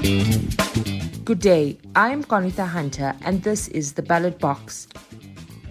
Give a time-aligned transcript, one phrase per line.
[0.00, 1.76] Good day.
[1.94, 4.88] I'm Qaanitah Hunter, and this is the ballot box.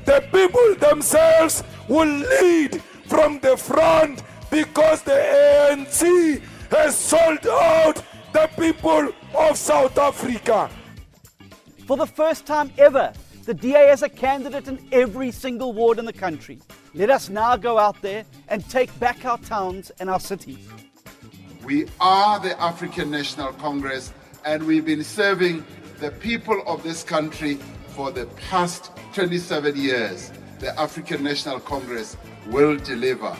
[0.05, 4.21] The people themselves will lead from the front
[4.51, 10.69] because the ANC has sold out the people of South Africa.
[11.87, 13.11] For the first time ever,
[13.45, 16.59] the DA has a candidate in every single ward in the country.
[16.93, 20.67] Let us now go out there and take back our towns and our cities.
[21.65, 24.13] We are the African National Congress
[24.45, 25.65] and we've been serving
[25.99, 27.55] the people of this country
[27.89, 30.31] for the past 27 years.
[30.59, 32.17] The African National Congress
[32.47, 33.35] will deliver.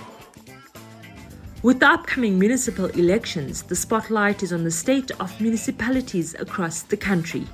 [1.62, 6.98] With the upcoming municipal elections, the spotlight is on the state of municipalities across the
[6.98, 7.46] country.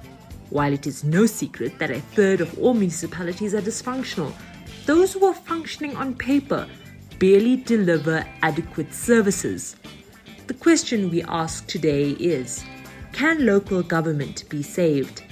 [0.52, 4.32] While it is no secret that a third of all municipalities are dysfunctional,
[4.86, 6.68] those who are functioning on paper
[7.18, 9.76] barely deliver adequate services.
[10.48, 12.64] The question we ask today is
[13.16, 15.24] can local government be saved?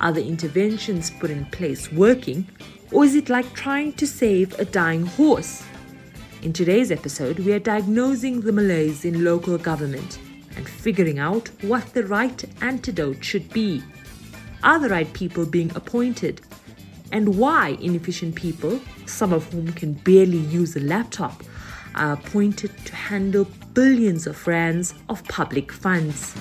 [0.00, 2.46] Are the interventions put in place working,
[2.92, 5.64] or is it like trying to save a dying horse?
[6.42, 10.20] In today's episode, we are diagnosing the malaise in local government
[10.54, 13.82] and figuring out what the right antidote should be.
[14.62, 16.40] Are the right people being appointed?
[17.10, 21.42] And why inefficient people, some of whom can barely use a laptop,
[21.96, 26.36] are appointed to handle billions of rands of public funds.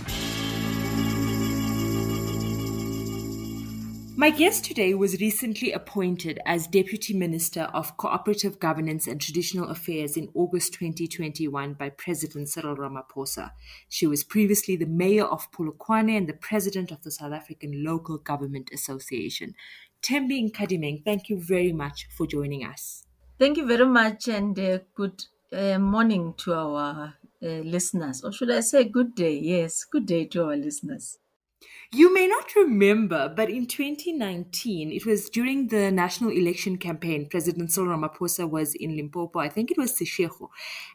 [4.20, 10.18] My guest today was recently appointed as Deputy Minister of Cooperative Governance and Traditional Affairs
[10.18, 13.52] in August 2021 by President Cyril Ramaphosa.
[13.90, 18.18] She was previously the Mayor of Polokwane and the President of the South African Local
[18.18, 19.54] Government Association.
[20.02, 23.06] Thembi Nkadimeng, thank you very much for joining us.
[23.38, 28.24] Thank you very much and uh, good uh, morning to our uh, listeners.
[28.24, 29.38] Or should I say good day?
[29.38, 31.20] Yes, good day to our listeners.
[31.92, 37.72] You may not remember, but in 2019, it was during the national election campaign, President
[37.72, 39.40] Cyril Ramaphosa was in Limpopo.
[39.40, 40.50] I think it was Seshego,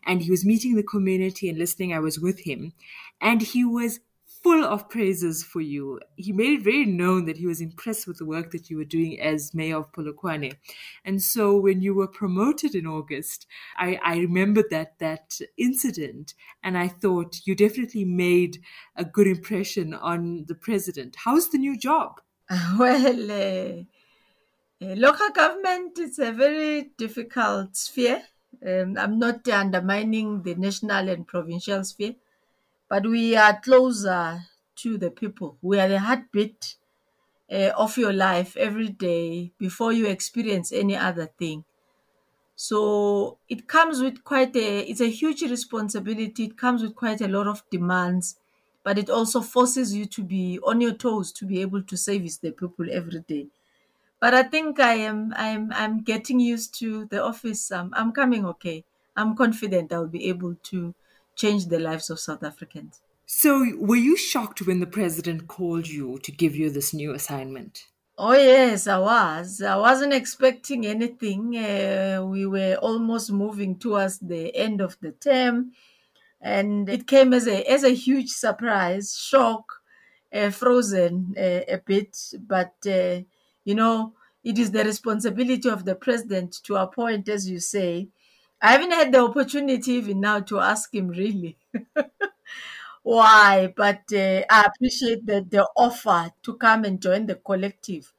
[0.05, 1.93] and he was meeting the community and listening.
[1.93, 2.75] I was with him,
[3.21, 4.01] and he was
[4.43, 6.01] full of praises for you.
[6.17, 8.85] He made it very known that he was impressed with the work that you were
[8.85, 10.57] doing as mayor of Polokwane.
[11.05, 16.77] And so when you were promoted in August, I, I remembered that that incident and
[16.77, 18.63] I thought you definitely made
[18.97, 21.17] a good impression on the president.
[21.25, 22.21] How's the new job?
[22.79, 23.85] Well, uh,
[24.85, 28.23] uh, local government is a very difficult sphere.
[28.67, 32.17] Um, I'm not undermining the national and provincial sphere
[32.93, 34.25] but we are closer
[34.83, 35.51] to the people.
[35.63, 36.61] We are the heartbeat
[37.53, 41.65] uh, of your life every day before you experience any other thing.
[42.57, 42.81] So
[43.49, 46.45] it comes with quite a, it's a huge responsibility.
[46.45, 48.37] It comes with quite a lot of demands,
[48.85, 52.39] but it also forces you to be on your toes to be able to service
[52.39, 53.49] the people every day.
[54.21, 57.71] But I think I am, I'm, I'm getting used to the office.
[57.73, 58.85] I'm, I'm coming okay.
[59.17, 60.95] I'm confident I'll be able to
[61.37, 63.01] change the lives of South Africans.
[63.27, 67.89] So, were you shocked when the president called you to give you this new assignment?
[68.19, 69.63] Oh, yes, I was.
[69.63, 71.57] I wasn't expecting anything.
[71.57, 75.73] Uh, we were almost moving towards the end of the term,
[76.41, 79.83] and it came as a, as a huge surprise, shock,
[80.33, 82.17] uh, frozen uh, a bit.
[82.41, 83.23] But, uh,
[83.65, 84.15] you know,
[84.45, 88.09] it is the responsibility of the president to appoint, as you say,
[88.63, 91.59] I haven't had the opportunity even now to ask him really
[93.03, 98.13] why, but uh, I appreciate the, the offer to come and join the collective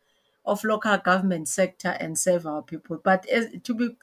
[0.46, 3.00] of local government sector and serve our people.
[3.02, 3.96] But as, to be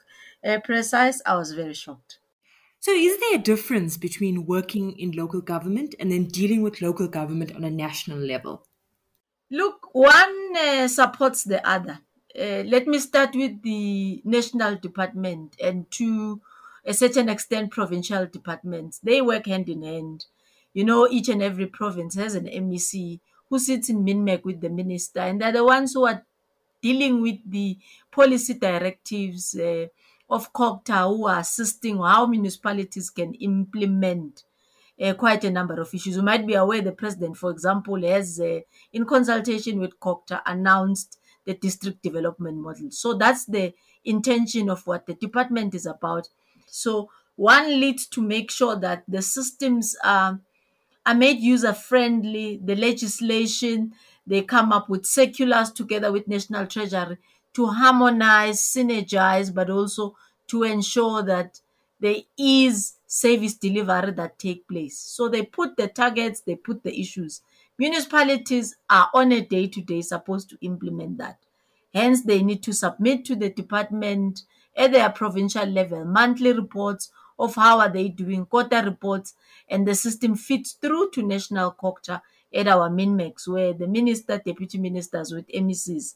[0.43, 2.17] uh, precise, I was very shocked.
[2.79, 7.07] So, is there a difference between working in local government and then dealing with local
[7.07, 8.65] government on a national level?
[9.51, 11.99] Look, one uh, supports the other.
[12.37, 16.41] Uh, let me start with the national department and to
[16.85, 18.99] a certain extent provincial departments.
[18.99, 20.25] They work hand in hand.
[20.73, 23.19] You know, each and every province has an MEC
[23.49, 26.25] who sits in MINMEC with the minister, and they're the ones who are
[26.81, 27.77] dealing with the
[28.09, 29.87] policy directives uh,
[30.29, 34.43] of COGTA who are assisting how municipalities can implement
[35.01, 36.15] uh, quite a number of issues.
[36.15, 38.61] You might be aware the president, for example, has, uh,
[38.93, 42.91] in consultation with COGTA, announced the district development model.
[42.91, 43.73] So that's the
[44.05, 46.29] intention of what the department is about.
[46.67, 50.39] So one leads to make sure that the systems are,
[51.05, 53.93] are made user friendly, the legislation,
[54.27, 57.17] they come up with circulars together with National Treasury
[57.53, 60.15] to harmonize, synergize, but also
[60.47, 61.59] to ensure that
[61.99, 64.97] there is service delivery that take place.
[64.97, 67.41] So they put the targets, they put the issues.
[67.77, 71.37] Municipalities are on a day-to-day supposed to implement that.
[71.93, 74.43] Hence, they need to submit to the department
[74.75, 79.33] at their provincial level monthly reports of how are they doing, quarter reports,
[79.67, 82.21] and the system fits through to national COGTA
[82.53, 86.15] at our MINMECs, where the minister, deputy ministers with MECs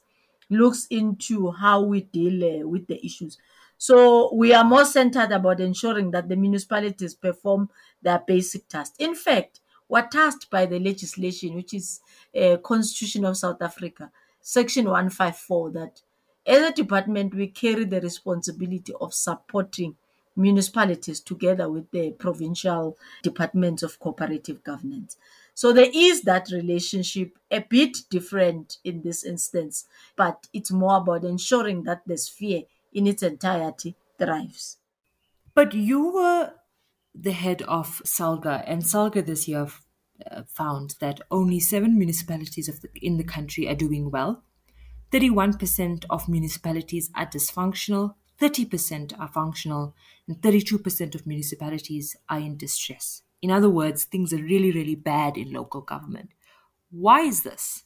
[0.50, 3.38] looks into how we deal uh, with the issues.
[3.78, 7.69] So we are more centered about ensuring that the municipalities perform
[8.02, 8.96] their basic tasks.
[9.00, 12.01] In fact, we're tasked by the legislation, which is
[12.39, 14.11] uh, Constitution of South Africa,
[14.41, 16.01] Section 154, that
[16.45, 19.95] as a department, we carry the responsibility of supporting
[20.35, 25.17] municipalities together with the provincial departments of cooperative governance.
[25.53, 29.85] So there is that relationship, a bit different in this instance,
[30.15, 34.77] but it's more about ensuring that the sphere in its entirety thrives.
[35.53, 36.51] But you were
[37.17, 39.67] the head of SALGA, and SALGA this year
[40.29, 44.44] uh, found that only seven municipalities the, in the country are doing well.
[45.12, 49.95] 31% of municipalities are dysfunctional, 30% are functional,
[50.27, 53.21] and 32% of municipalities are in distress.
[53.41, 56.31] In other words, things are really, really bad in local government.
[56.89, 57.83] Why is this?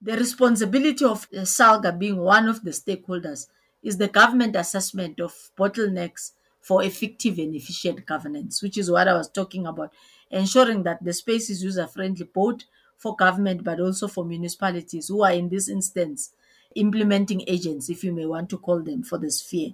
[0.00, 3.46] The responsibility of SALGA being one of the stakeholders
[3.82, 6.32] is the government assessment of bottlenecks
[6.66, 9.92] for effective and efficient governance, which is what I was talking about,
[10.30, 12.60] ensuring that the space is user friendly both
[12.96, 16.32] for government but also for municipalities who are in this instance
[16.74, 19.70] implementing agents, if you may want to call them, for the sphere.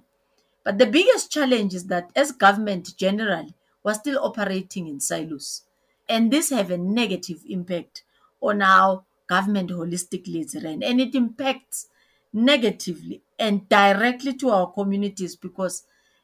[0.63, 3.53] But the biggest challenge is that as government generally,
[3.83, 5.63] we're still operating in silos.
[6.07, 8.03] And this have a negative impact
[8.41, 10.55] on how government holistically is.
[10.55, 11.87] And it impacts
[12.31, 15.83] negatively and directly to our communities because,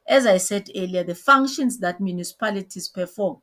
[0.10, 3.38] as I said earlier, the functions that municipalities perform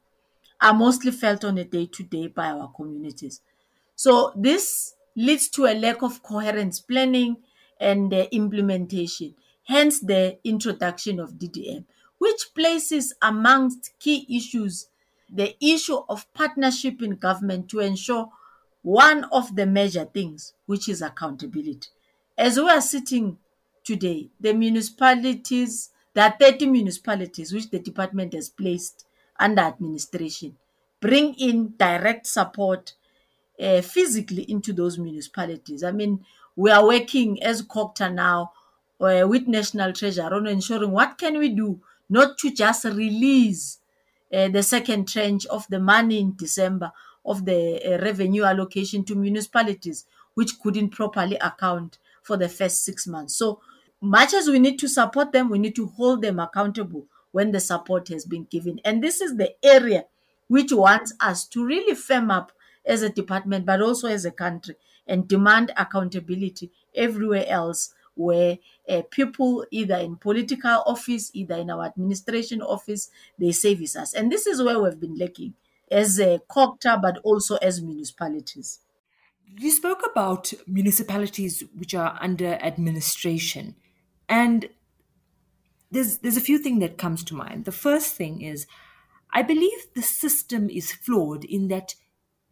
[0.60, 3.40] are mostly felt on a day to day by our communities.
[3.94, 7.38] So, this leads to a lack of coherence planning
[7.80, 9.34] and uh, implementation,
[9.64, 11.84] hence the introduction of DDM,
[12.18, 14.88] which places amongst key issues
[15.28, 18.30] the issue of partnership in government to ensure
[18.82, 21.88] one of the major things, which is accountability.
[22.38, 23.38] As we are sitting
[23.82, 29.04] today, the municipalities, there are 30 municipalities which the department has placed
[29.38, 30.56] under administration,
[30.98, 32.94] bring in direct support
[33.60, 35.84] uh, physically into those municipalities.
[35.84, 36.24] I mean,
[36.56, 38.52] we are working as COGTA now
[38.98, 43.80] uh, with National Treasury on ensuring what can we do not to just release
[44.32, 46.92] uh, the second tranche of the money in December
[47.26, 53.36] of the revenue allocation to municipalities, which couldn't properly account for the first six months.
[53.36, 53.60] So
[54.06, 57.60] much as we need to support them, we need to hold them accountable when the
[57.60, 58.80] support has been given.
[58.84, 60.04] And this is the area
[60.48, 62.52] which wants us to really firm up
[62.84, 64.76] as a department, but also as a country,
[65.06, 68.58] and demand accountability everywhere else where
[68.88, 74.14] uh, people, either in political office, either in our administration office, they service us.
[74.14, 75.54] And this is where we've been lacking
[75.90, 78.80] as a COGTA, but also as municipalities.
[79.58, 83.76] You spoke about municipalities which are under administration,
[84.28, 84.68] and
[85.90, 87.64] there's there's a few things that comes to mind.
[87.64, 88.66] The first thing is,
[89.32, 91.94] I believe the system is flawed in that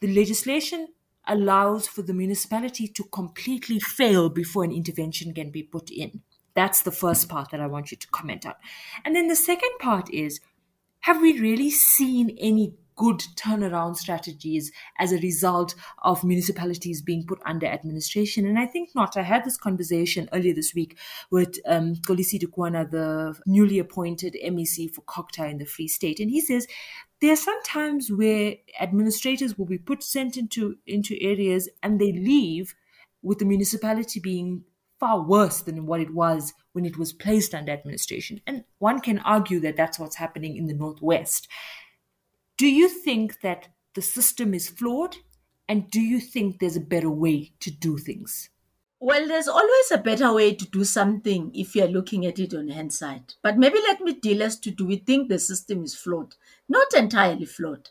[0.00, 0.88] the legislation
[1.26, 6.22] allows for the municipality to completely fail before an intervention can be put in.
[6.54, 8.54] That's the first part that I want you to comment on.
[9.04, 10.40] And then the second part is
[11.00, 17.40] have we really seen any good turnaround strategies as a result of municipalities being put
[17.44, 18.46] under administration?
[18.46, 19.16] And I think not.
[19.16, 20.96] I had this conversation earlier this week
[21.30, 26.20] with um, Mxolisi Dukwana, the newly appointed MEC for COGTA in the Free State.
[26.20, 26.66] And he says
[27.20, 32.12] there are some times where administrators will be put sent into into areas and they
[32.12, 32.74] leave
[33.22, 34.64] with the municipality being
[35.00, 39.18] far worse than what it was when it was placed under administration and one can
[39.20, 41.48] argue that that's what's happening in the northwest
[42.56, 45.16] do you think that the system is flawed
[45.68, 48.50] and do you think there's a better way to do things
[49.04, 52.70] well, there's always a better way to do something if you're looking at it on
[52.70, 53.34] hindsight.
[53.42, 56.36] But maybe let me deal as to do we think the system is flawed?
[56.70, 57.90] Not entirely flawed.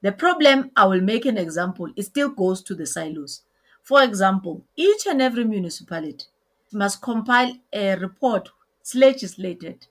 [0.00, 3.42] The problem, I will make an example, it still goes to the silos.
[3.82, 6.24] For example, each and every municipality
[6.72, 8.48] must compile a report,
[8.80, 9.88] it's legislated,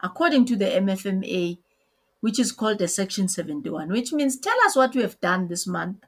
[0.00, 1.58] according to the MFMA,
[2.26, 5.64] which is called a Section 71, which means tell us what we have done this
[5.64, 5.98] month,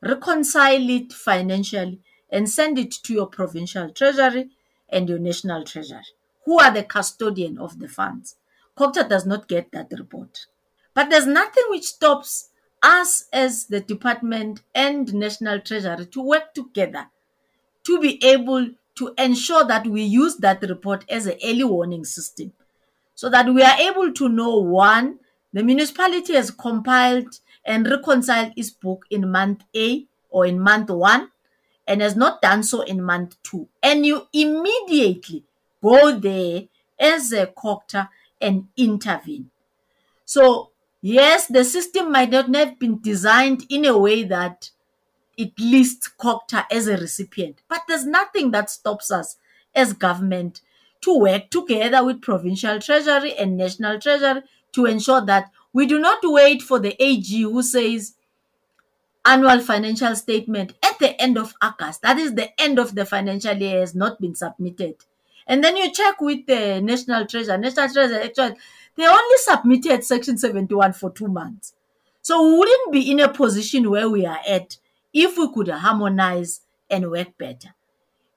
[0.00, 4.48] reconcile it financially, and send it to your provincial treasury
[4.88, 6.00] and your national treasury,
[6.46, 8.36] who are the custodian of the funds.
[8.78, 10.46] COGTA does not get that report.
[10.94, 12.48] But there's nothing which stops
[12.82, 17.08] us as the department and National Treasury to work together
[17.84, 22.54] to be able to ensure that we use that report as an early warning system
[23.14, 25.18] so that we are able to know one,
[25.54, 31.30] the municipality has compiled and reconciled its book in month A or in month one
[31.86, 33.68] and has not done so in month two.
[33.80, 35.44] And you immediately
[35.80, 36.64] go there
[36.98, 38.08] as a COGTA
[38.40, 39.50] and intervene.
[40.24, 40.70] So,
[41.00, 44.70] yes, the system might not have been designed in a way that
[45.36, 49.36] it lists COGTA as a recipient, but there's nothing that stops us
[49.72, 50.62] as government
[51.02, 54.42] to work together with provincial treasury and national treasury
[54.74, 58.14] to ensure that we do not wait for the AG who says
[59.24, 63.56] annual financial statement at the end of August, that is the end of the financial
[63.56, 64.96] year, has not been submitted.
[65.46, 67.58] And then you check with the National Treasury.
[67.58, 68.56] National Treasury actually
[68.96, 71.74] they only submitted Section 71 for two months.
[72.22, 74.78] So we wouldn't be in a position where we are at
[75.12, 77.74] if we could harmonize and work better.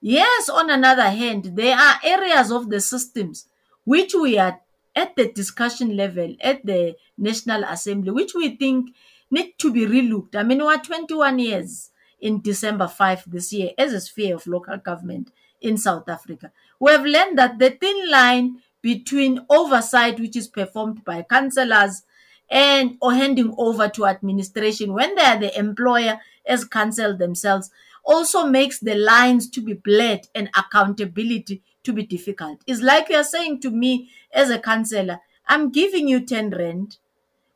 [0.01, 3.47] Yes, on another hand, there are areas of the systems
[3.83, 4.59] which we are
[4.97, 8.89] at the discussion level at the National Assembly, which we think
[9.29, 10.35] need to be relooked.
[10.35, 14.77] I mean, we're 21 years in December 5 this year as a sphere of local
[14.77, 16.51] government in South Africa.
[16.79, 22.01] We have learned that the thin line between oversight, which is performed by councillors,
[22.49, 27.69] and or handing over to administration when they are the employer as council themselves
[28.05, 32.61] also makes the lines to be blurred and accountability to be difficult.
[32.67, 36.97] It's like you're saying to me as a councillor, I'm giving you 10 rand,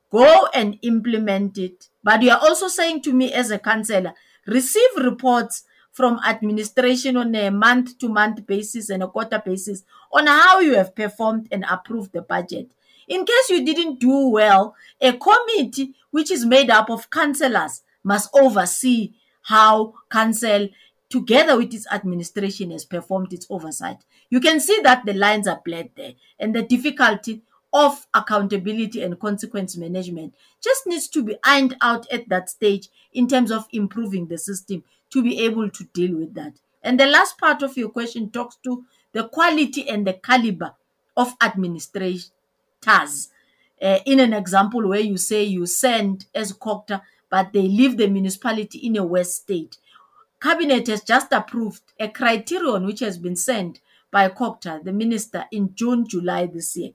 [0.09, 1.89] go and implement it.
[2.03, 4.13] But you're also saying to me as a councillor,
[4.47, 9.83] receive reports from administration on a month to month basis and a quarter basis
[10.13, 12.71] on how you have performed and approved the budget.
[13.09, 18.29] In case you didn't do well, a committee which is made up of councillors must
[18.33, 20.69] oversee how council
[21.09, 23.97] together with its administration has performed its oversight.
[24.31, 29.19] You can see that the lines are blurred there and the difficulty of accountability and
[29.19, 30.33] consequence management
[30.63, 34.83] just needs to be ironed out at that stage in terms of improving the system
[35.11, 36.53] to be able to deal with that.
[36.81, 40.73] And the last part of your question talks to the quality and the caliber
[41.15, 42.31] of administrators.
[43.81, 48.07] Uh, in an example where you say you send as COGTA, but they leave the
[48.07, 49.77] municipality in a worse state.
[50.41, 53.79] Cabinet has just approved a criterion which has been sent
[54.11, 56.91] by COGTA, the minister, in June, July this year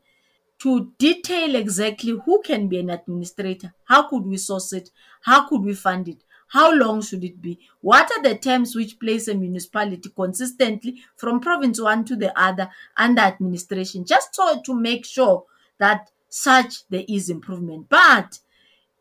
[0.58, 4.90] to detail exactly who can be an administrator, how could we source it,
[5.22, 7.58] how could we fund it, how long should it be?
[7.80, 12.70] What are the terms which place a municipality consistently from province one to the other
[12.96, 14.04] under administration?
[14.04, 15.44] Just so to make sure
[15.78, 17.88] that such there is improvement.
[17.88, 18.38] But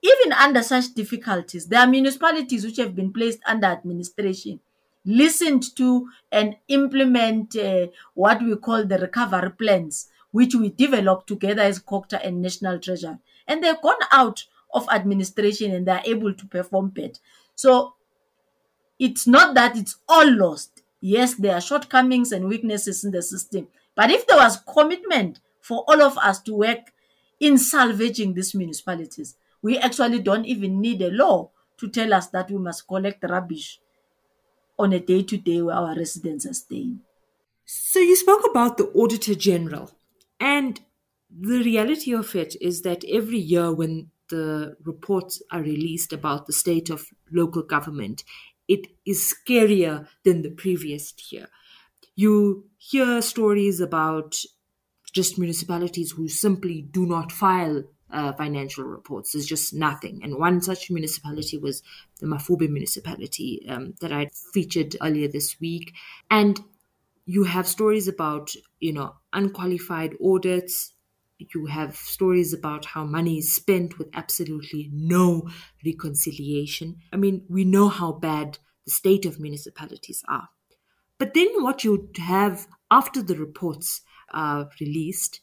[0.01, 4.59] even under such difficulties, there are municipalities which have been placed under administration,
[5.05, 11.61] listened to and implement uh, what we call the recovery plans, which we developed together
[11.61, 13.17] as COGTA and National Treasury.
[13.47, 17.19] And they've gone out of administration and they're able to perform better.
[17.53, 17.93] So
[18.99, 20.81] it's not that it's all lost.
[20.99, 23.67] Yes, there are shortcomings and weaknesses in the system.
[23.95, 26.91] But if there was commitment for all of us to work
[27.39, 32.49] in salvaging these municipalities, we actually don't even need a law to tell us that
[32.49, 33.79] we must collect rubbish
[34.77, 37.01] on a day to day where our residents are staying.
[37.65, 39.91] So you spoke about the Auditor General,
[40.39, 40.79] and
[41.29, 46.53] the reality of it is that every year when the reports are released about the
[46.53, 48.23] state of local government,
[48.67, 51.47] it is scarier than the previous year.
[52.15, 54.35] You hear stories about
[55.13, 59.31] just municipalities who simply do not file uh, financial reports.
[59.31, 60.21] There's just nothing.
[60.23, 61.81] And one such municipality was
[62.19, 65.93] the Mafube municipality um, that I featured earlier this week.
[66.29, 66.59] And
[67.25, 70.93] you have stories about, you know, unqualified audits,
[71.37, 75.49] you have stories about how money is spent with absolutely no
[75.85, 76.97] reconciliation.
[77.11, 80.49] I mean, we know how bad the state of municipalities are.
[81.17, 85.41] But then what you have after the reports are released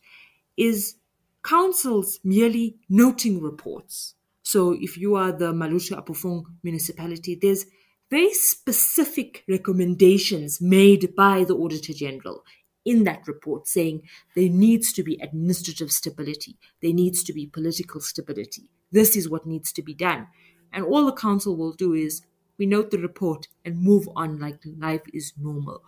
[0.57, 0.97] is
[1.43, 4.15] councils merely noting reports.
[4.43, 7.67] So if you are the Maluti-a-Phofung municipality, there's
[8.11, 12.45] very specific recommendations made by the Auditor General
[12.85, 14.03] in that report saying
[14.35, 18.69] there needs to be administrative stability, there needs to be political stability.
[18.91, 20.27] This is what needs to be done.
[20.73, 22.23] And all the council will do is
[22.59, 25.83] we note the report and move on like life is normal.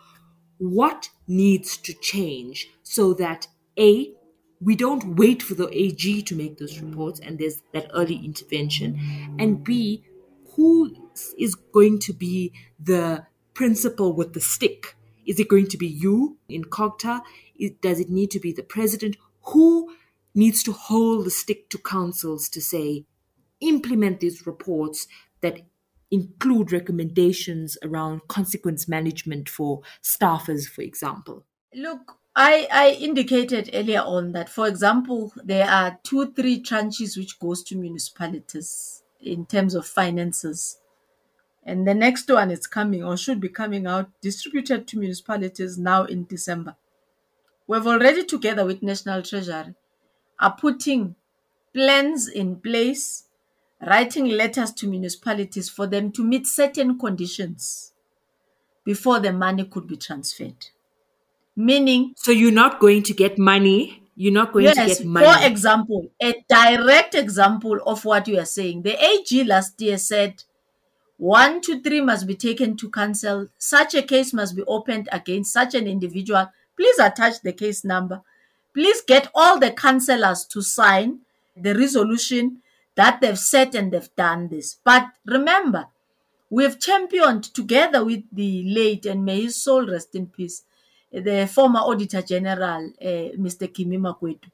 [0.58, 4.12] What needs to change so that A,
[4.64, 9.36] we don't wait for the AG to make those reports and there's that early intervention.
[9.38, 10.02] And B,
[10.56, 14.96] who is going to be the principal with the stick?
[15.26, 17.22] Is it going to be you in COGTA?
[17.82, 19.16] Does it need to be the president?
[19.48, 19.94] Who
[20.34, 23.04] needs to hold the stick to councils to say,
[23.60, 25.06] implement these reports
[25.40, 25.60] that
[26.10, 31.44] include recommendations around consequence management for staffers, for example?
[31.74, 37.38] Look, I, I indicated earlier on that, for example, there are two, three tranches which
[37.38, 40.78] goes to municipalities in terms of finances.
[41.64, 46.04] And the next one is coming or should be coming out distributed to municipalities now
[46.04, 46.76] in December.
[47.68, 49.74] We've already, together with National Treasury,
[50.40, 51.14] are putting
[51.72, 53.24] plans in place,
[53.80, 57.92] writing letters to municipalities for them to meet certain conditions
[58.84, 60.66] before the money could be transferred.
[61.56, 64.02] Meaning, so you're not going to get money.
[64.16, 65.26] You're not going yes, to get money.
[65.26, 68.82] For example, a direct example of what you are saying.
[68.82, 70.44] The AG last year said
[71.16, 73.48] one to three must be taken to council.
[73.58, 76.50] Such a case must be opened against such an individual.
[76.76, 78.22] Please attach the case number.
[78.72, 81.20] Please get all the councillors to sign
[81.56, 82.62] the resolution
[82.96, 84.78] that they've set and they've done this.
[84.84, 85.86] But remember,
[86.50, 90.62] we've championed together with the late and may his soul rest in peace,
[91.22, 93.72] the former Auditor General, uh, Mr.
[93.72, 94.50] Kimi Makwetu,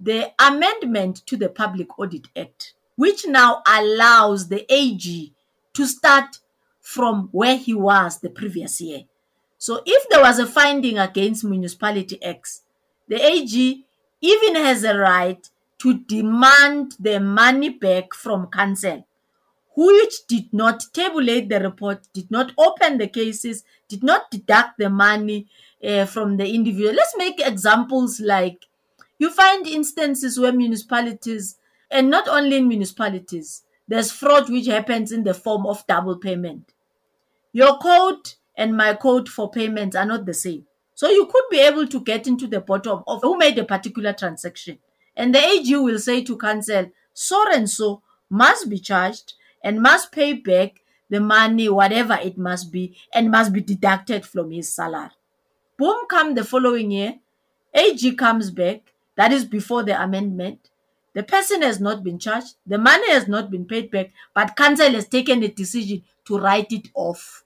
[0.00, 5.32] the amendment to the Public Audit Act, which now allows the AG
[5.72, 6.38] to start
[6.80, 9.02] from where he was the previous year.
[9.58, 12.62] So if there was a finding against Municipality X,
[13.08, 13.84] the AG
[14.20, 15.48] even has a right
[15.78, 19.06] to demand the money back from council,
[19.76, 24.88] which did not tabulate the report, did not open the cases, did not deduct the
[24.88, 25.46] money
[25.84, 26.94] uh, from the individual.
[26.94, 28.64] Let's make examples like
[29.18, 31.56] you find instances where municipalities,
[31.90, 36.72] and not only in municipalities, there's fraud which happens in the form of double payment.
[37.52, 40.66] Your code and my code for payments are not the same.
[40.94, 44.12] So you could be able to get into the bottom of who made a particular
[44.12, 44.78] transaction.
[45.16, 49.34] And the AG will say to council, so and so must be charged
[49.64, 54.52] and must pay back the money, whatever it must be, and must be deducted from
[54.52, 55.10] his salary.
[55.76, 57.18] Boom, come the following year,
[57.72, 60.70] AG comes back, that is before the amendment.
[61.14, 64.90] The person has not been charged, the money has not been paid back, but council
[64.92, 67.44] has taken a decision to write it off.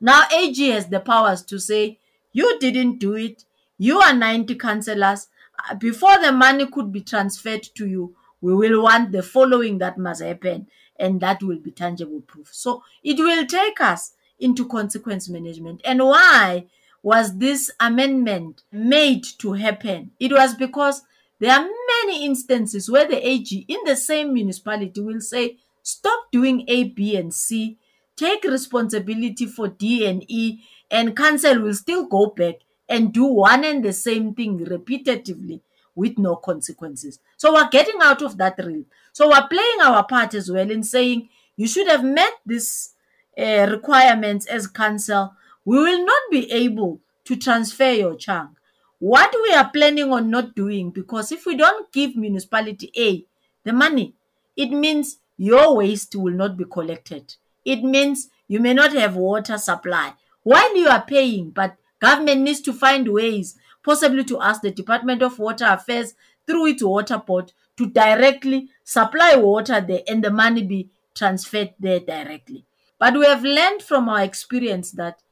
[0.00, 1.98] Now AG has the powers to say,
[2.32, 3.44] you didn't do it,
[3.78, 5.28] you are 90 councillors.
[5.70, 9.98] Uh, before the money could be transferred to you, we will want the following that
[9.98, 10.66] must happen,
[10.98, 12.48] and that will be tangible proof.
[12.52, 15.80] So it will take us into consequence management.
[15.84, 16.66] And why
[17.02, 20.10] was this amendment made to happen?
[20.18, 21.02] It was because
[21.38, 21.68] there are
[22.04, 27.16] many instances where the AG in the same municipality will say, stop doing A, B,
[27.16, 27.78] and C,
[28.16, 32.56] take responsibility for D and E, and council will still go back
[32.88, 35.60] and do one and the same thing repetitively
[35.96, 37.18] with no consequences.
[37.36, 38.86] So we're getting out of that realm.
[39.12, 42.92] So we're playing our part as well in saying you should have met these
[43.36, 45.34] uh, requirements as council.
[45.64, 48.50] We will not be able to transfer your chunk.
[48.98, 53.24] What we are planning on not doing, because if we don't give municipality A
[53.64, 54.14] the money,
[54.56, 57.34] it means your waste will not be collected.
[57.64, 62.60] It means you may not have water supply while you are paying, but government needs
[62.60, 66.14] to find ways, possibly to ask the Department of Water Affairs
[66.46, 72.00] through its water port to directly supply water there and the money be transferred there
[72.00, 72.64] directly.
[72.98, 75.22] But we have learned from our experience that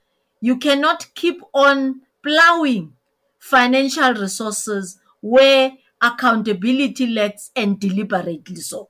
[0.40, 2.93] you cannot keep on plowing
[3.40, 8.88] financial resources where accountability lacks and deliberately so.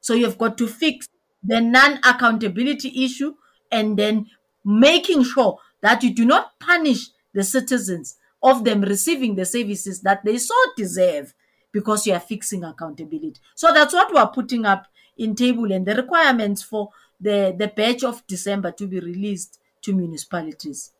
[0.00, 1.08] So you've got to fix
[1.42, 3.34] the non accountability issue
[3.70, 4.26] and then
[4.64, 10.24] making sure that you do not punish the citizens of them receiving the services that
[10.24, 11.34] they so deserve
[11.72, 13.40] because you are fixing accountability.
[13.54, 14.86] So that's what we are putting up
[15.18, 19.92] in table and the requirements for the, the batch of December to be released to
[19.94, 20.92] municipalities.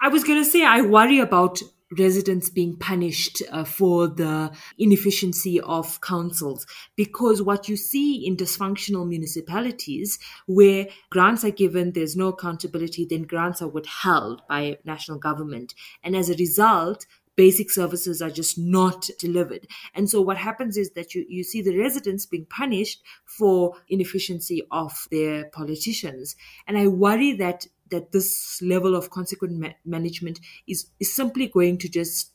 [0.00, 1.60] I was going to say, I worry about
[1.98, 9.06] residents being punished uh, for the inefficiency of councils because what you see in dysfunctional
[9.06, 15.74] municipalities where grants are given there's no accountability then grants are withheld by national government
[16.02, 19.66] and as a result basic services are just not delivered.
[19.94, 24.62] And so what happens is that you, you see the residents being punished for inefficiency
[24.70, 26.36] of their politicians.
[26.66, 31.78] And I worry that that this level of consequent ma- management is, is simply going
[31.78, 32.32] to just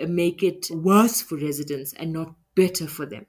[0.00, 3.26] uh, make it worse for residents and not better for them?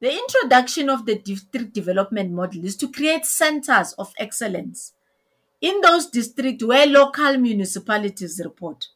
[0.00, 4.92] The introduction of the district development model is to create centers of excellence
[5.60, 8.88] in those districts where local municipalities report.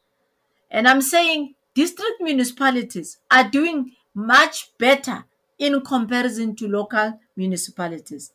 [0.69, 5.25] And I'm saying district municipalities are doing much better
[5.57, 8.31] in comparison to local municipalities.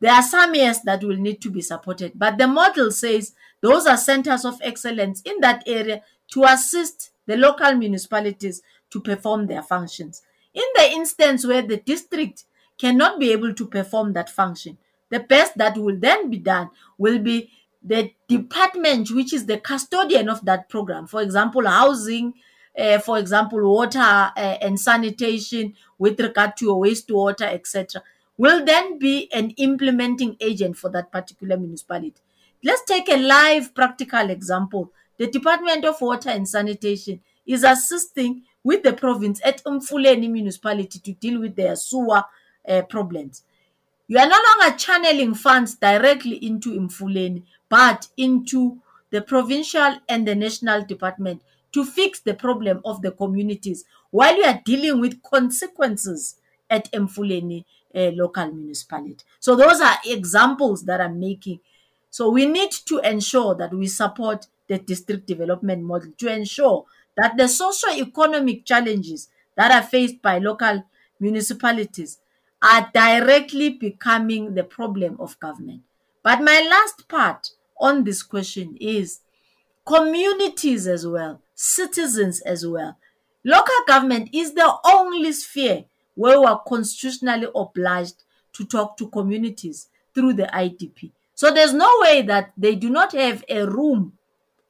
[0.00, 3.86] There are some areas that will need to be supported, but the model says those
[3.86, 9.62] are centers of excellence in that area to assist the local municipalities to perform their
[9.62, 10.22] functions.
[10.54, 12.44] In the instance where the district
[12.78, 14.78] cannot be able to perform that function,
[15.10, 17.50] the best that will then be done will be
[17.82, 21.06] the department which is the custodian of that program.
[21.06, 22.34] For example, housing,
[22.78, 28.02] uh, for example, water uh, and sanitation with regard to wastewater, etc.,
[28.40, 32.22] will then be an implementing agent for that particular municipality.
[32.64, 34.90] Let's take a live practical example.
[35.18, 41.12] The Department of Water and Sanitation is assisting with the province at Emfuleni municipality to
[41.12, 42.22] deal with their sewer
[42.66, 43.42] uh, problems.
[44.08, 48.78] You are no longer channeling funds directly into Emfuleni, but into
[49.10, 54.44] the provincial and the national department to fix the problem of the communities while you
[54.44, 56.36] are dealing with consequences
[56.70, 59.24] at Emfuleni uh, local municipality.
[59.40, 61.60] So those are examples that I'm making.
[62.10, 66.84] So we need to ensure that we support the district development model to ensure
[67.16, 70.84] that the socio-economic challenges that are faced by local
[71.18, 72.18] municipalities
[72.62, 75.82] are directly becoming the problem of government.
[76.22, 77.50] But my last part
[77.80, 79.20] on this question is
[79.86, 82.96] communities as well, citizens as well.
[83.44, 89.88] Local government is the only sphere where we are constitutionally obliged to talk to communities
[90.14, 91.12] through the IDP.
[91.34, 94.18] So there's no way that they do not have a room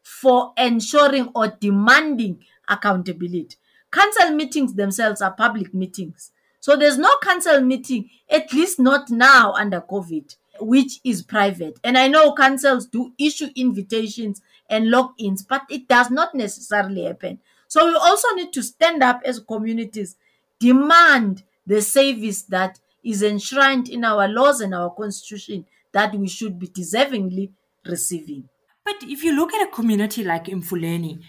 [0.03, 3.57] for ensuring or demanding accountability.
[3.91, 6.31] Council meetings themselves are public meetings.
[6.61, 11.81] So there's no council meeting, at least not now under COVID, which is private.
[11.83, 17.41] And I know councils do issue invitations and logins, but it does not necessarily happen.
[17.67, 20.17] So we also need to stand up as communities,
[20.61, 26.59] demand the service that is enshrined in our laws and our constitution that we should
[26.59, 27.51] be deservingly
[27.87, 28.49] receiving.
[28.85, 31.21] But if you look at a community like Emfuleni,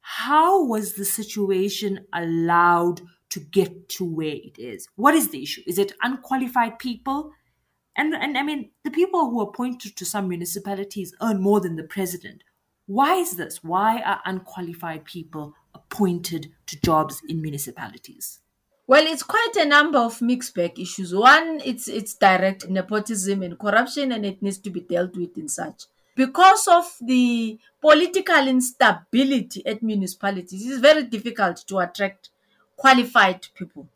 [0.00, 4.88] how was the situation allowed to get to where it is?
[4.96, 5.62] What is the issue?
[5.66, 7.32] Is it unqualified people?
[7.96, 11.76] And, and I mean, the people who are appointed to some municipalities earn more than
[11.76, 12.42] the president.
[12.86, 13.62] Why is this?
[13.62, 18.40] Why are unqualified people appointed to jobs in municipalities?
[18.88, 21.14] Well, it's quite a number of mixed bag issues.
[21.14, 25.50] One, it's it's direct nepotism and corruption, and it needs to be dealt with in
[25.50, 25.84] such.
[26.16, 32.30] Because of the political instability at municipalities, it's very difficult to attract
[32.78, 33.90] qualified people.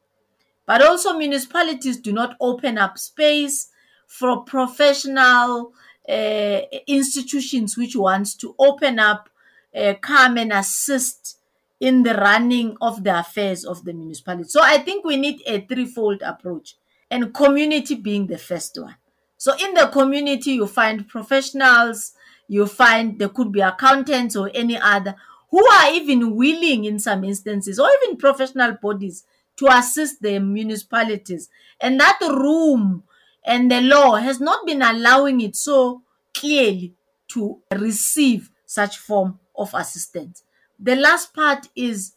[0.67, 3.69] But also, municipalities do not open up space
[4.07, 5.73] for professional
[6.07, 9.31] uh, institutions which wants to open up,
[9.75, 11.39] uh, come and assist
[11.83, 14.49] in the running of the affairs of the municipality.
[14.49, 16.77] So I think we need a threefold approach,
[17.11, 18.95] and community being the first one.
[19.37, 22.13] So in the community, you find professionals,
[22.47, 25.17] you find there could be accountants or any other
[25.51, 29.25] who are even willing in some instances, or even professional bodies
[29.57, 31.49] to assist the municipalities.
[31.81, 33.03] And that room
[33.45, 36.95] and the law has not been allowing it so clearly
[37.33, 40.45] to receive such form of assistance.
[40.83, 42.15] The last part is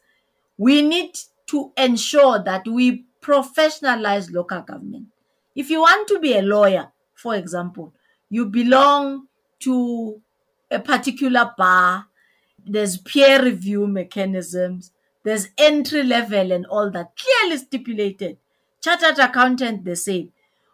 [0.58, 5.08] we need to ensure that we professionalize local government.
[5.56, 7.94] If you want to be a lawyer, for example,
[8.30, 9.28] you belong
[9.60, 10.20] to
[10.72, 12.08] a particular bar,
[12.66, 14.92] there's peer review mechanisms,
[15.24, 18.38] there's entry level and all that clearly stipulated.
[18.82, 20.32] Chartered accountant, the same.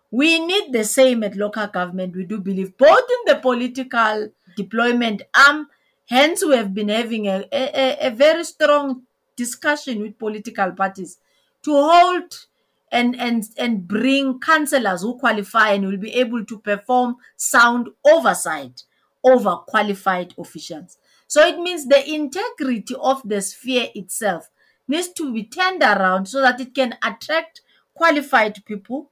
[0.09, 5.23] We need the same at local government, we do believe, both in the political deployment
[5.35, 5.67] arm
[6.09, 9.03] Hence, we have been having a, a, a very strong
[9.35, 11.17] discussion with political parties
[11.63, 12.45] to hold
[12.91, 18.83] and, and, and bring councillors who qualify and will be able to perform sound oversight
[19.23, 20.97] over qualified officials.
[21.27, 24.49] So it means the integrity of the sphere itself
[24.87, 27.61] needs to be turned around so that it can attract
[27.93, 29.11] qualified people,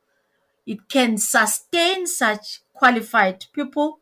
[0.66, 3.99] it can sustain such qualified people,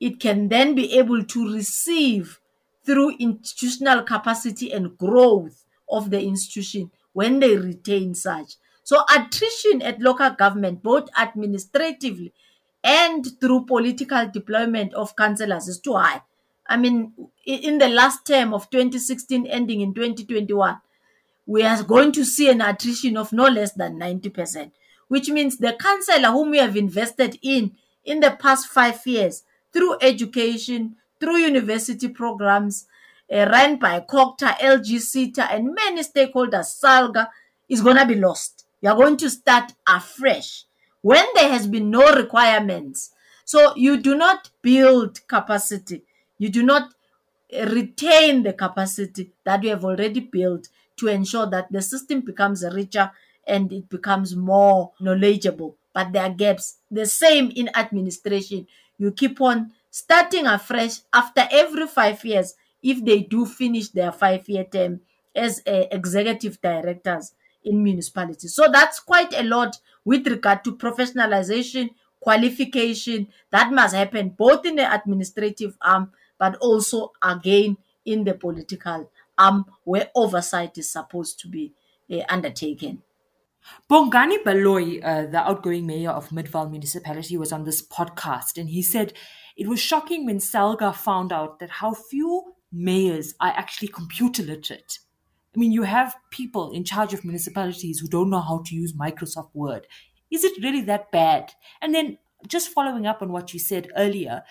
[0.00, 2.40] it can then be able to receive
[2.84, 8.54] through institutional capacity and growth of the institution when they retain such.
[8.82, 12.32] So attrition at local government, both administratively
[12.82, 16.22] and through political deployment of councillors is too high.
[16.66, 17.12] I mean,
[17.44, 20.80] in the last term of 2016 ending in 2021,
[21.46, 24.70] we are going to see an attrition of no less than 90%,
[25.08, 27.72] which means the councillor whom we have invested in
[28.04, 32.86] in the past five years through education, through university programs,
[33.32, 37.28] uh, run by COGTA, LGSETA, and many stakeholders, SALGA,
[37.68, 38.64] is going to be lost.
[38.80, 40.64] You are going to start afresh
[41.02, 43.10] when there has been no requirements.
[43.44, 46.02] So you do not build capacity.
[46.38, 46.94] You do not
[47.52, 53.10] retain the capacity that you have already built to ensure that the system becomes richer
[53.46, 55.76] and it becomes more knowledgeable.
[55.92, 56.76] But there are gaps.
[56.90, 58.66] The same in administration.
[59.00, 64.46] You keep on starting afresh after every five years if they do finish their five
[64.48, 65.00] year term
[65.34, 67.32] as uh, executive directors
[67.64, 68.54] in municipalities.
[68.54, 74.76] So that's quite a lot with regard to professionalization, qualification that must happen both in
[74.76, 81.48] the administrative arm but also again in the political arm where oversight is supposed to
[81.48, 81.72] be
[82.12, 83.02] uh, undertaken.
[83.88, 88.82] Bongani Baloyi, uh, the outgoing mayor of Midvaal municipality, was on this podcast and he
[88.82, 89.12] said
[89.56, 94.98] it was shocking when Salga found out that how few mayors are actually computer literate.
[95.54, 98.92] I mean, you have people in charge of municipalities who don't know how to use
[98.92, 99.86] Microsoft Word.
[100.30, 101.52] Is it really that bad?
[101.82, 104.44] And then, just following up on what you said earlier,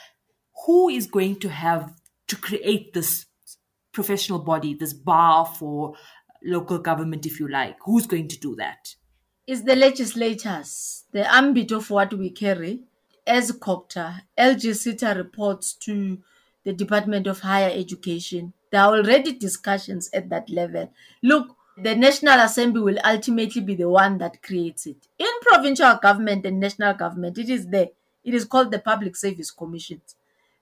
[0.66, 1.94] who is going to have
[2.28, 3.26] to create this
[3.94, 5.96] professional body, this bar for
[6.44, 7.78] local government, if you like?
[7.86, 8.96] Who's going to do that?
[9.50, 12.82] Is the legislators, the ambit of what we carry.
[13.26, 16.20] As SETA reports to
[16.64, 18.54] the Department of Higher Education.
[18.72, 20.94] There are already discussions at that level.
[21.24, 25.08] Look, the National Assembly will ultimately be the one that creates it.
[25.18, 27.90] In provincial government and national government, it is there.
[28.24, 30.16] It is called the Public Service Commissions.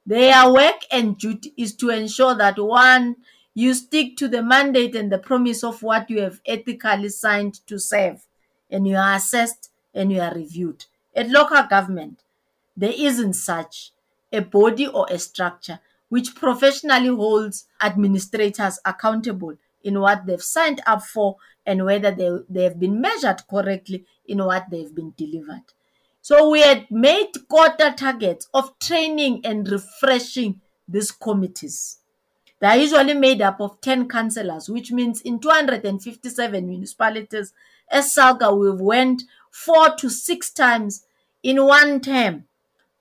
[0.05, 3.17] Their work and duty is to ensure that one,
[3.53, 7.77] you stick to the mandate and the promise of what you have ethically signed to
[7.79, 8.25] serve,
[8.69, 10.85] and you are assessed and you are reviewed.
[11.15, 12.23] At local government,
[12.75, 13.91] there isn't such
[14.31, 21.01] a body or a structure which professionally holds administrators accountable in what they've signed up
[21.01, 25.63] for and whether they, they have been measured correctly in what they've been delivered.
[26.21, 31.97] So we had made quarter targets of training and refreshing these committees.
[32.59, 37.53] They are usually made up of 10 councillors, which means in 257 municipalities,
[37.91, 41.05] as Salga, we went four to six times
[41.43, 42.45] in one term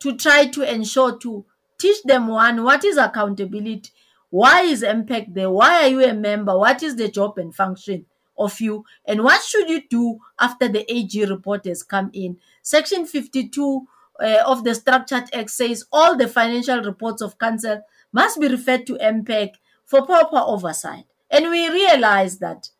[0.01, 1.44] to try to ensure to
[1.79, 3.90] teach them one what is accountability?
[4.31, 5.51] Why is impact there?
[5.51, 6.59] Why are you a member?
[6.59, 8.85] What is the job and function of you?
[9.05, 12.38] And what should you do after the ag report has come in?
[12.62, 13.87] Section 52
[14.20, 18.87] uh, of the structured act says all the financial reports of council must be referred
[18.87, 19.51] to MPAC
[19.85, 21.05] for proper oversight.
[21.31, 22.70] And we realize that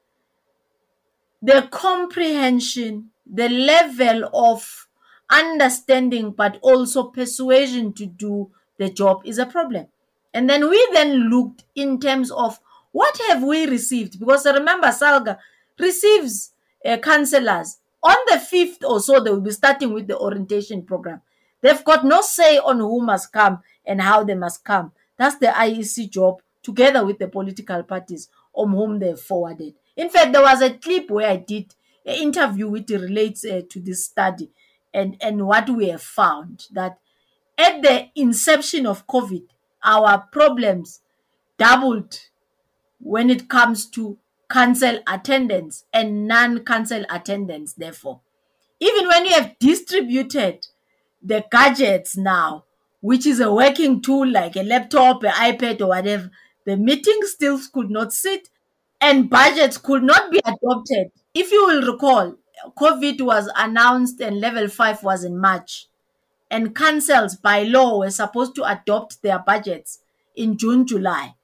[1.47, 4.89] the comprehension the level of
[5.31, 9.87] understanding but also persuasion to do the job is a problem.
[10.35, 12.59] And then we then looked in terms of
[12.91, 14.19] what have we received?
[14.19, 15.39] Because remember, Salga
[15.79, 16.53] receives
[16.85, 17.79] uh, counselors.
[18.03, 21.21] On the 5th or so, they will be starting with the orientation program.
[21.61, 24.93] They've got no say on who must come and how they must come.
[25.17, 29.75] That's the IEC job, together with the political parties on whom they've forwarded.
[29.97, 33.81] In fact, there was a clip where I did an interview which relates uh, to
[33.81, 34.51] this study
[34.93, 36.99] and, and what we have found that
[37.59, 39.45] at the inception of COVID,
[39.83, 41.01] our problems
[41.59, 42.21] doubled
[42.99, 44.19] when it comes to
[44.51, 48.21] council attendance and non council attendance, therefore.
[48.79, 50.67] Even when you have distributed
[51.23, 52.65] the gadgets now,
[53.01, 56.31] which is a working tool like a laptop, an iPad, or whatever,
[56.65, 58.49] the meeting still could not sit
[59.07, 61.13] and budgets could not be adopted.
[61.33, 62.35] If you will recall,
[62.77, 65.87] COVID was announced and level 5 was in March
[66.51, 70.01] and councils by law were supposed to adopt their budgets
[70.35, 71.35] in June, July.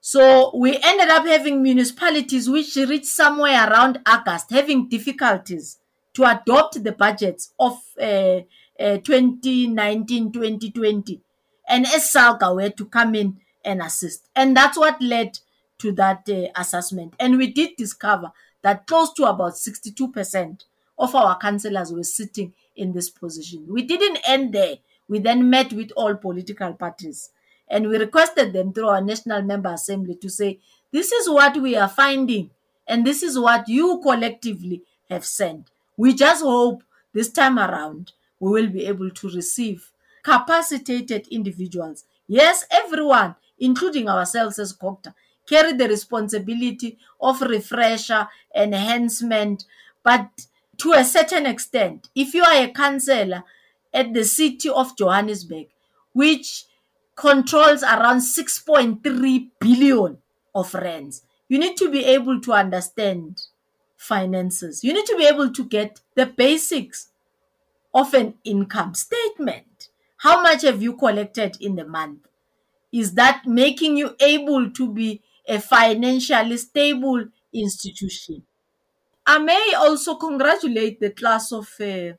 [0.00, 5.78] So we ended up having municipalities which reached somewhere around August having difficulties
[6.14, 8.40] to adopt the budgets of uh,
[8.80, 11.20] uh, 2019 2020.
[11.68, 14.28] And ESALGA were to come in and assist.
[14.34, 15.38] And that's what led
[15.80, 17.14] to that uh, assessment.
[17.18, 20.64] And we did discover that close to about 62%
[20.98, 23.66] of our councillors were sitting in this position.
[23.68, 24.76] We didn't end there.
[25.08, 27.30] We then met with all political parties
[27.68, 30.58] and we requested them through our National Member Assembly to say,
[30.92, 32.50] this is what we are finding
[32.86, 35.70] and this is what you collectively have sent.
[35.96, 39.90] We just hope this time around we will be able to receive
[40.22, 42.04] capacitated individuals.
[42.26, 45.14] Yes, everyone, including ourselves as COGTA,
[45.50, 49.64] carry the responsibility of refresher, enhancement,
[50.04, 50.28] but
[50.78, 53.42] to a certain extent, if you are a councillor
[53.92, 55.66] at the city of Johannesburg,
[56.12, 56.64] which
[57.16, 60.18] controls around 6.3 billion
[60.54, 63.42] of rands, you need to be able to understand
[63.96, 64.82] finances.
[64.82, 67.08] You need to be able to get the basics
[67.92, 69.88] of an income statement.
[70.18, 72.26] How much have you collected in the month?
[72.92, 78.42] Is that making you able to be a financially stable institution?
[79.26, 82.14] I may also congratulate the class of uh,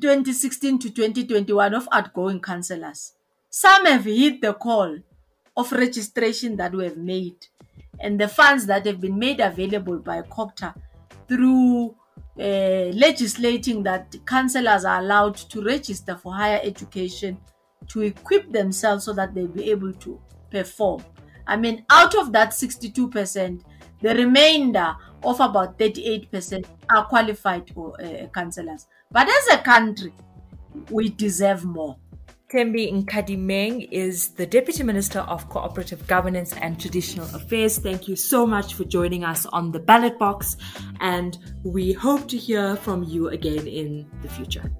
[0.00, 3.12] 2016 to 2021 of outgoing councillors.
[3.48, 4.98] Some have hit the call
[5.56, 7.46] of registration that we have made
[8.00, 10.74] and the funds that have been made available by CoGTA
[11.28, 11.94] through
[12.38, 17.38] uh, legislating that councillors are allowed to register for higher education
[17.86, 21.02] to equip themselves so that they'll be able to perform.
[21.46, 23.62] I mean, out of that 62%,
[24.00, 28.86] the remainder of about 38% are qualified for uh, councillors.
[29.10, 30.12] But as a country,
[30.90, 31.96] we deserve more.
[32.52, 37.78] Thembi Nkadimeng is the Deputy Minister of Cooperative Governance and Traditional Affairs.
[37.78, 40.56] Thank you so much for joining us on the ballot box,
[41.00, 44.70] and we hope to hear from you again in the future.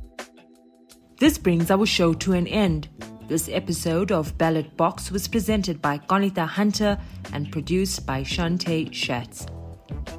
[1.19, 2.89] This brings our show to an end.
[3.27, 6.99] This episode of Ballot Box was presented by Qaanitah Hunter
[7.33, 9.47] and produced by Shante Schatz.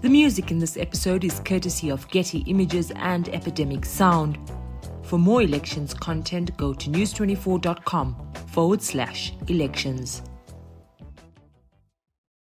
[0.01, 4.39] The music in this episode is courtesy of Getty Images and Epidemic Sound.
[5.03, 10.23] For more elections content, go to news24.com forward slash elections.